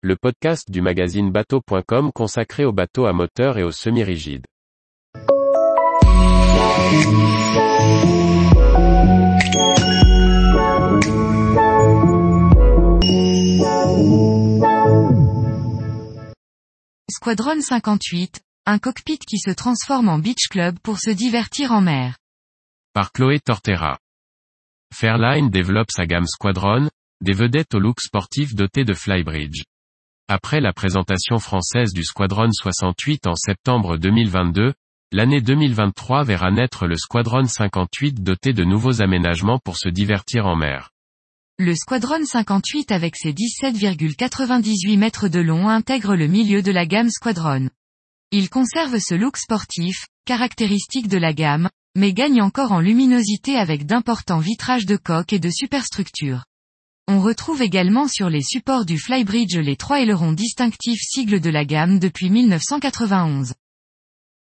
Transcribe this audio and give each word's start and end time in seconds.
le 0.00 0.14
podcast 0.14 0.70
du 0.70 0.80
magazine 0.80 1.32
bateau.com 1.32 2.12
consacré 2.12 2.64
aux 2.64 2.72
bateaux 2.72 3.06
à 3.06 3.12
moteur 3.12 3.58
et 3.58 3.64
aux 3.64 3.72
semi-rigides. 3.72 4.46
Squadron 17.10 17.60
58, 17.60 18.40
un 18.66 18.78
cockpit 18.78 19.18
qui 19.18 19.38
se 19.38 19.50
transforme 19.50 20.08
en 20.08 20.20
beach 20.20 20.46
club 20.48 20.78
pour 20.80 21.00
se 21.00 21.10
divertir 21.10 21.72
en 21.72 21.80
mer. 21.80 22.16
Par 22.92 23.10
Chloé 23.10 23.40
Tortera. 23.40 23.98
Fairline 24.94 25.50
développe 25.50 25.90
sa 25.90 26.06
gamme 26.06 26.26
Squadron, 26.26 26.88
des 27.20 27.32
vedettes 27.32 27.74
au 27.74 27.80
look 27.80 28.00
sportif 28.00 28.54
dotées 28.54 28.84
de 28.84 28.94
flybridge. 28.94 29.64
Après 30.30 30.60
la 30.60 30.74
présentation 30.74 31.38
française 31.38 31.94
du 31.94 32.04
Squadron 32.04 32.52
68 32.52 33.26
en 33.26 33.34
septembre 33.34 33.96
2022, 33.96 34.74
l'année 35.10 35.40
2023 35.40 36.22
verra 36.22 36.50
naître 36.50 36.86
le 36.86 36.96
Squadron 36.96 37.46
58 37.46 38.22
doté 38.22 38.52
de 38.52 38.62
nouveaux 38.62 39.00
aménagements 39.00 39.58
pour 39.58 39.78
se 39.78 39.88
divertir 39.88 40.44
en 40.44 40.54
mer. 40.54 40.90
Le 41.58 41.74
Squadron 41.74 42.22
58 42.26 42.92
avec 42.92 43.16
ses 43.16 43.32
17,98 43.32 44.98
mètres 44.98 45.28
de 45.28 45.40
long 45.40 45.66
intègre 45.66 46.14
le 46.14 46.26
milieu 46.26 46.60
de 46.60 46.72
la 46.72 46.84
gamme 46.84 47.08
Squadron. 47.08 47.70
Il 48.30 48.50
conserve 48.50 48.98
ce 48.98 49.14
look 49.14 49.38
sportif, 49.38 50.08
caractéristique 50.26 51.08
de 51.08 51.16
la 51.16 51.32
gamme, 51.32 51.70
mais 51.96 52.12
gagne 52.12 52.42
encore 52.42 52.72
en 52.72 52.80
luminosité 52.80 53.56
avec 53.56 53.86
d'importants 53.86 54.40
vitrages 54.40 54.84
de 54.84 54.98
coque 54.98 55.32
et 55.32 55.38
de 55.38 55.48
superstructures. 55.48 56.44
On 57.10 57.22
retrouve 57.22 57.62
également 57.62 58.06
sur 58.06 58.28
les 58.28 58.42
supports 58.42 58.84
du 58.84 58.98
Flybridge 58.98 59.56
les 59.56 59.76
trois 59.76 60.02
ailerons 60.02 60.32
distinctifs 60.32 61.00
sigles 61.00 61.40
de 61.40 61.48
la 61.48 61.64
gamme 61.64 61.98
depuis 61.98 62.28
1991. 62.28 63.54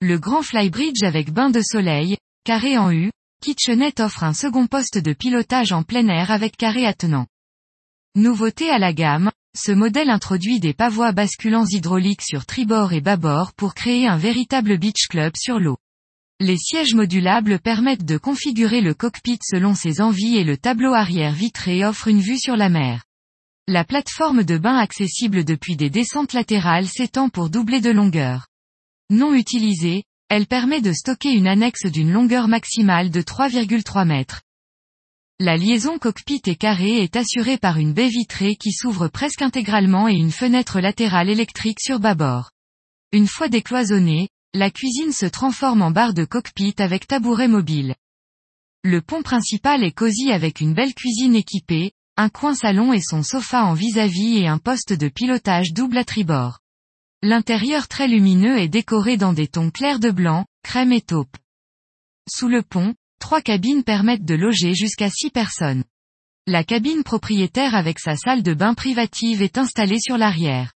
Le 0.00 0.18
grand 0.18 0.40
Flybridge 0.40 1.02
avec 1.02 1.30
bain 1.30 1.50
de 1.50 1.60
soleil, 1.60 2.16
carré 2.42 2.78
en 2.78 2.90
U, 2.90 3.10
Kitchenette 3.42 4.00
offre 4.00 4.24
un 4.24 4.32
second 4.32 4.66
poste 4.66 4.96
de 4.96 5.12
pilotage 5.12 5.72
en 5.72 5.82
plein 5.82 6.08
air 6.08 6.30
avec 6.30 6.56
carré 6.56 6.86
attenant. 6.86 7.26
Nouveauté 8.14 8.70
à 8.70 8.78
la 8.78 8.94
gamme, 8.94 9.30
ce 9.54 9.70
modèle 9.70 10.08
introduit 10.08 10.58
des 10.58 10.72
pavois 10.72 11.12
basculants 11.12 11.66
hydrauliques 11.66 12.22
sur 12.22 12.46
tribord 12.46 12.94
et 12.94 13.02
bâbord 13.02 13.52
pour 13.52 13.74
créer 13.74 14.08
un 14.08 14.16
véritable 14.16 14.78
beach 14.78 15.08
club 15.10 15.34
sur 15.36 15.60
l'eau. 15.60 15.76
Les 16.40 16.56
sièges 16.56 16.94
modulables 16.94 17.60
permettent 17.60 18.04
de 18.04 18.18
configurer 18.18 18.80
le 18.80 18.92
cockpit 18.92 19.38
selon 19.40 19.76
ses 19.76 20.00
envies 20.00 20.36
et 20.36 20.42
le 20.42 20.56
tableau 20.56 20.92
arrière 20.92 21.32
vitré 21.32 21.84
offre 21.84 22.08
une 22.08 22.20
vue 22.20 22.38
sur 22.38 22.56
la 22.56 22.68
mer. 22.68 23.04
La 23.68 23.84
plateforme 23.84 24.42
de 24.42 24.58
bain 24.58 24.76
accessible 24.76 25.44
depuis 25.44 25.76
des 25.76 25.90
descentes 25.90 26.32
latérales 26.32 26.88
s'étend 26.88 27.28
pour 27.28 27.50
doubler 27.50 27.80
de 27.80 27.90
longueur. 27.90 28.48
Non 29.10 29.32
utilisée, 29.32 30.02
elle 30.28 30.46
permet 30.46 30.80
de 30.80 30.92
stocker 30.92 31.30
une 31.30 31.46
annexe 31.46 31.86
d'une 31.86 32.12
longueur 32.12 32.48
maximale 32.48 33.10
de 33.10 33.22
3,3 33.22 34.04
mètres. 34.04 34.42
La 35.38 35.56
liaison 35.56 35.98
cockpit 35.98 36.42
et 36.46 36.56
carré 36.56 37.02
est 37.02 37.14
assurée 37.14 37.58
par 37.58 37.78
une 37.78 37.92
baie 37.92 38.08
vitrée 38.08 38.56
qui 38.56 38.72
s'ouvre 38.72 39.06
presque 39.06 39.42
intégralement 39.42 40.08
et 40.08 40.14
une 40.14 40.32
fenêtre 40.32 40.80
latérale 40.80 41.30
électrique 41.30 41.80
sur 41.80 42.00
bâbord. 42.00 42.50
Une 43.12 43.28
fois 43.28 43.48
décloisonnée, 43.48 44.28
la 44.54 44.70
cuisine 44.70 45.10
se 45.10 45.26
transforme 45.26 45.82
en 45.82 45.90
bar 45.90 46.14
de 46.14 46.24
cockpit 46.24 46.76
avec 46.78 47.08
tabouret 47.08 47.48
mobile. 47.48 47.96
Le 48.84 49.02
pont 49.02 49.22
principal 49.22 49.82
est 49.82 49.92
cosy 49.92 50.30
avec 50.30 50.60
une 50.60 50.74
belle 50.74 50.94
cuisine 50.94 51.34
équipée, 51.34 51.90
un 52.16 52.28
coin 52.28 52.54
salon 52.54 52.92
et 52.92 53.00
son 53.00 53.24
sofa 53.24 53.64
en 53.64 53.74
vis-à-vis 53.74 54.38
et 54.38 54.46
un 54.46 54.58
poste 54.58 54.92
de 54.92 55.08
pilotage 55.08 55.72
double 55.72 55.98
à 55.98 56.04
tribord. 56.04 56.60
L'intérieur 57.20 57.88
très 57.88 58.06
lumineux 58.06 58.56
est 58.58 58.68
décoré 58.68 59.16
dans 59.16 59.32
des 59.32 59.48
tons 59.48 59.72
clairs 59.72 59.98
de 59.98 60.12
blanc, 60.12 60.46
crème 60.62 60.92
et 60.92 61.00
taupe. 61.00 61.36
Sous 62.30 62.48
le 62.48 62.62
pont, 62.62 62.94
trois 63.18 63.40
cabines 63.40 63.82
permettent 63.82 64.24
de 64.24 64.36
loger 64.36 64.74
jusqu'à 64.74 65.10
six 65.10 65.30
personnes. 65.30 65.82
La 66.46 66.62
cabine 66.62 67.02
propriétaire 67.02 67.74
avec 67.74 67.98
sa 67.98 68.14
salle 68.16 68.44
de 68.44 68.54
bain 68.54 68.74
privative 68.74 69.42
est 69.42 69.58
installée 69.58 69.98
sur 69.98 70.16
l'arrière. 70.16 70.74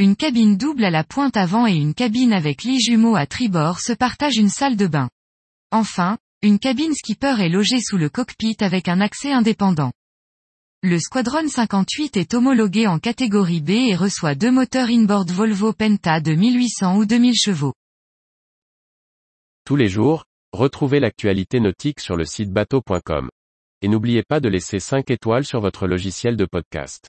Une 0.00 0.14
cabine 0.14 0.56
double 0.56 0.84
à 0.84 0.90
la 0.90 1.02
pointe 1.02 1.36
avant 1.36 1.66
et 1.66 1.74
une 1.74 1.92
cabine 1.92 2.32
avec 2.32 2.62
lit 2.62 2.80
jumeau 2.80 3.16
à 3.16 3.26
tribord 3.26 3.80
se 3.80 3.92
partagent 3.92 4.36
une 4.36 4.48
salle 4.48 4.76
de 4.76 4.86
bain. 4.86 5.10
Enfin, 5.72 6.18
une 6.40 6.60
cabine 6.60 6.94
skipper 6.94 7.40
est 7.40 7.48
logée 7.48 7.80
sous 7.80 7.96
le 7.96 8.08
cockpit 8.08 8.56
avec 8.60 8.86
un 8.86 9.00
accès 9.00 9.32
indépendant. 9.32 9.90
Le 10.84 11.00
Squadron 11.00 11.48
58 11.48 12.16
est 12.16 12.32
homologué 12.34 12.86
en 12.86 13.00
catégorie 13.00 13.60
B 13.60 13.70
et 13.70 13.96
reçoit 13.96 14.36
deux 14.36 14.52
moteurs 14.52 14.88
inboard 14.88 15.32
Volvo 15.32 15.72
Penta 15.72 16.20
de 16.20 16.32
1800 16.32 16.96
ou 16.98 17.04
2000 17.04 17.34
chevaux. 17.34 17.74
Tous 19.64 19.74
les 19.74 19.88
jours, 19.88 20.26
retrouvez 20.52 21.00
l'actualité 21.00 21.58
nautique 21.58 21.98
sur 21.98 22.14
le 22.14 22.24
site 22.24 22.52
bateau.com. 22.52 23.28
Et 23.82 23.88
n'oubliez 23.88 24.22
pas 24.22 24.38
de 24.38 24.48
laisser 24.48 24.78
5 24.78 25.10
étoiles 25.10 25.44
sur 25.44 25.60
votre 25.60 25.88
logiciel 25.88 26.36
de 26.36 26.44
podcast. 26.44 27.08